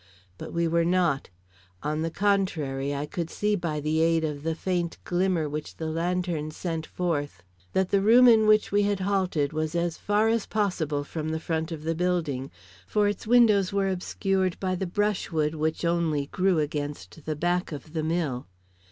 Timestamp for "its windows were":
13.07-13.89